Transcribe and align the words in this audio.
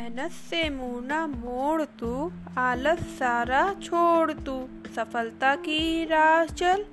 मेहनत 0.00 0.30
से 0.32 0.68
मुँह 0.70 1.00
न 1.04 1.14
मोड़ 1.30 1.82
तू, 2.00 2.10
आलस 2.58 3.00
सारा 3.18 3.62
छोड़ 3.82 4.32
तू। 4.32 4.54
सफलता 4.96 5.54
की 5.56 6.04
राह 6.04 6.44
चल, 6.44 6.84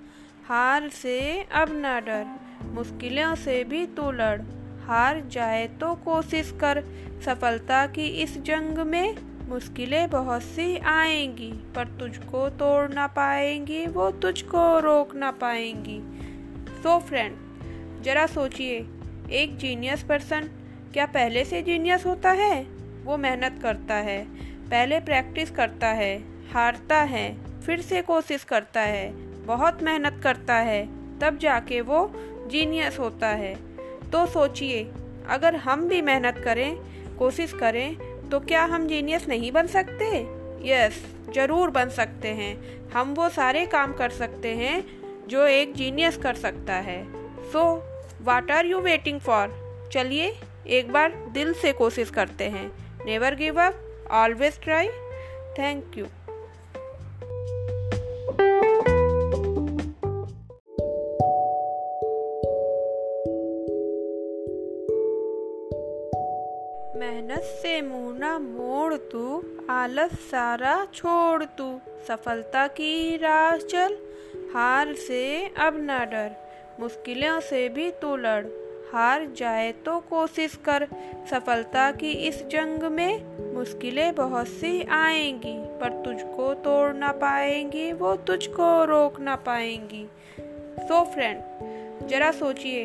हार 0.47 0.89
से 0.89 1.19
अब 1.53 1.69
न 1.71 1.93
डर, 2.05 2.25
मुश्किलों 2.73 3.33
से 3.35 3.63
भी 3.63 3.85
तू 3.85 4.09
लड़। 4.11 4.41
हार 4.87 5.21
जाए 5.31 5.65
तो 5.79 5.93
कोशिश 5.95 6.51
कर, 6.61 6.83
सफलता 7.25 7.85
की 7.87 8.07
इस 8.23 8.37
जंग 8.41 8.77
में 8.87 9.17
मुश्किलें 9.49 10.09
बहुत 10.09 10.41
सी 10.41 10.77
आएँगी, 10.77 11.51
पर 11.75 11.97
तुझको 11.99 12.47
तोड़ 12.49 12.93
ना 12.93 13.07
पाएँगी, 13.07 13.85
वो 13.87 14.11
तुझको 14.11 14.79
रोक 14.79 15.15
ना 15.15 15.31
पाएँगी। 15.31 15.99
सो 16.83 16.99
फ्रेंड 16.99 18.03
जरा 18.03 18.27
सोचिए, 18.27 18.87
एक 19.31 19.57
जीनियस 19.57 20.03
पर्सन 20.03 20.49
क्या 20.93 21.05
पहले 21.05 21.45
से 21.45 21.61
जीनियस 21.61 22.05
होता 22.05 22.31
है? 22.31 22.76
वो 23.07 23.17
मेहनत 23.17 23.59
करता 23.61 23.95
है, 23.95 24.23
पहले 24.69 24.99
प्रैक्टिस 24.99 25.51
करता 25.51 25.87
है, 25.87 26.17
हारता 26.53 26.97
है, 27.05 27.25
फिर 27.61 27.81
से 27.81 28.01
कोशिश 28.01 28.43
करता 28.43 28.81
है, 28.81 29.11
बहुत 29.45 29.83
मेहनत 29.83 30.19
करता 30.23 30.55
है, 30.61 30.85
तब 31.19 31.37
जाके 31.37 31.81
वो 31.81 31.99
जीनियस 32.51 32.99
होता 32.99 33.27
है। 33.35 33.53
तो 34.11 34.25
सोचिए, 34.25 34.83
अगर 35.29 35.55
हम 35.55 35.87
भी 35.87 36.01
मेहनत 36.01 36.41
करें, 36.45 36.75
कोशिश 37.17 37.53
करें 37.53 37.95
तो 38.29 38.39
क्या 38.39 38.63
हम 38.65 38.87
जीनियस 38.87 39.27
नहीं 39.27 39.51
बन 39.51 39.67
सकते? 39.67 40.05
यस 40.63 41.03
ज़रूर 41.35 41.69
बन 41.69 41.89
सकते 41.89 42.27
हैं। 42.27 42.55
हम 42.89 43.13
वो 43.13 43.27
सारे 43.29 43.65
काम 43.65 43.93
कर 43.93 44.09
सकते 44.09 44.55
हैं, 44.55 44.83
जो 45.27 45.45
एक 45.45 45.73
जीनियस 45.75 46.17
कर 46.17 46.35
सकता 46.35 46.73
है। 46.81 47.03
So 47.51 47.63
what 48.21 48.51
are 48.51 48.65
you 48.65 48.79
waiting 48.79 49.19
for 49.19 49.55
चलिए, 49.93 50.33
एक 50.69 50.91
बार 50.91 51.13
दिल 51.33 51.53
से 51.53 51.71
कोशिश 51.73 52.09
करते 52.09 52.43
हैं। 52.49 52.69
Never 53.07 53.35
give 53.35 53.59
up 53.61 54.07
always 54.11 54.59
try 54.63 54.87
thank 55.59 55.97
you 55.97 56.05
मेहनत 66.99 67.41
से 67.43 67.81
मुँह 67.81 68.39
मोड़ 68.39 68.93
तू, 68.93 69.43
आलस 69.69 70.11
सारा 70.11 70.87
छोड़ 70.93 71.43
तू। 71.43 71.79
सफलता 72.07 72.67
की 72.67 73.17
राह 73.17 73.57
चल, 73.57 73.97
हार 74.53 74.93
से 74.93 75.47
अब 75.57 75.77
न 75.77 75.87
डर, 75.87 76.31
मुश्किलों 76.79 77.39
से 77.39 77.69
भी 77.69 77.91
तू 77.91 78.15
लड़। 78.15 78.66
हार 78.93 79.25
जाए 79.37 79.71
तो 79.71 79.99
कोशिश 79.99 80.55
कर। 80.55 80.87
सफलता 81.31 81.91
की 81.91 82.11
इस 82.11 82.45
जंग 82.47 82.83
में 82.83 83.53
मुश्किलें 83.53 84.15
बहुत 84.15 84.47
सी 84.47 84.83
आएँगी, 84.83 85.55
पर 85.79 86.01
तुझको 86.05 86.53
तोड़ 86.53 86.93
ना 86.93 87.11
पाएँगी, 87.11 87.91
वो 87.93 88.15
तुझको 88.15 88.85
रोक 88.85 89.19
ना 89.19 89.35
पाएँगी। 89.35 90.07
सो 90.79 91.03
फ्रेंड 91.05 92.07
जरा 92.07 92.31
सोचिए, 92.31 92.81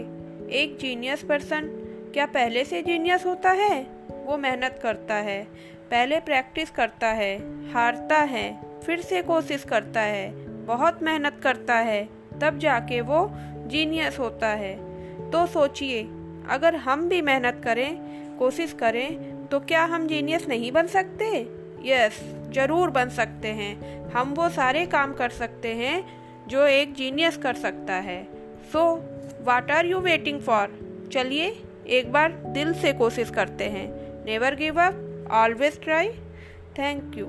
एक 0.51 0.79
जीनियस 0.81 1.23
पर्सन 1.23 1.69
क्या 2.15 2.27
पहले 2.27 2.65
से 2.65 2.83
जीनियस 2.83 3.27
होता 3.27 3.51
है? 3.51 3.87
वो 4.25 4.37
मेहनत 4.37 4.81
करता 4.83 5.15
है, 5.15 5.43
पहले 5.91 6.21
प्रैक्टिस 6.21 6.71
करता 6.71 7.07
है, 7.07 7.37
हारता 7.73 8.19
है, 8.19 8.81
फिर 8.81 9.01
से 9.01 9.23
कोशिश 9.23 9.65
करता 9.65 10.01
है, 10.01 10.31
बहुत 10.67 11.03
मेहनत 11.03 11.41
करता 11.43 11.75
है, 11.75 12.09
तब 12.41 12.59
जाके 12.59 13.01
वो 13.01 13.31
जीनियस 13.67 14.19
होता 14.19 14.49
है। 14.49 14.92
तो 15.33 15.47
सोचिए, 15.47 16.03
अगर 16.51 16.75
हम 16.77 17.09
भी 17.09 17.21
मेहनत 17.23 17.61
करें, 17.65 18.37
कोशिश 18.39 18.73
करें 18.73 19.49
तो 19.49 19.61
क्या 19.61 19.85
हम 19.85 20.07
जीनियस 20.07 20.47
नहीं 20.49 20.71
बन 20.73 20.87
सकते? 20.87 21.27
यस 21.85 22.21
ज़रूर 22.53 22.91
बन 22.91 23.09
सकते 23.09 23.49
हैं। 23.49 24.11
हम 24.11 24.35
वो 24.35 24.49
सारे 24.49 24.85
काम 24.87 25.13
कर 25.13 25.31
सकते 25.31 25.75
हैं, 25.75 26.05
जो 26.49 26.67
एक 26.67 26.95
जीनियस 26.95 27.37
कर 27.37 27.55
सकता 27.55 27.95
है। 28.01 28.23
So 28.73 28.85
what 29.45 29.71
are 29.71 29.87
you 29.87 29.99
waiting 30.01 30.41
for 30.41 30.79
चलिए, 31.13 31.49
एक 31.89 32.13
बार 32.13 32.33
दिल 32.47 32.73
से 32.75 32.93
कोशिश 32.93 33.31
करते 33.31 33.65
हैं। 33.65 33.89
Never 34.25 34.55
give 34.55 34.81
up 34.81 35.29
always 35.33 35.81
try 35.81 36.09
thank 36.79 37.19
you 37.19 37.27